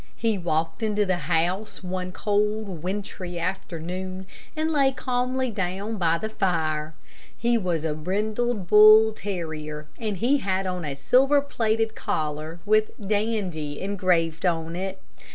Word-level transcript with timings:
He 0.15 0.35
walked 0.35 0.81
into 0.81 1.05
the 1.05 1.17
house 1.29 1.83
one 1.83 2.11
cold, 2.11 2.81
wintry 2.81 3.37
afternoon 3.37 4.25
and 4.55 4.71
lay 4.71 4.91
calmly 4.91 5.51
down 5.51 5.97
by 5.97 6.17
the 6.17 6.27
fire. 6.29 6.95
He 7.37 7.55
was 7.55 7.83
a 7.83 7.93
brindled 7.93 8.65
bull 8.65 9.13
terrier, 9.13 9.87
and 9.99 10.17
he 10.17 10.37
had 10.39 10.65
on 10.65 10.83
a 10.85 10.95
silver 10.95 11.39
plated 11.39 11.93
collar 11.93 12.59
with 12.65 12.89
"Dandy" 13.07 13.79
engraved 13.79 14.43
on 14.43 14.75
it. 14.75 14.99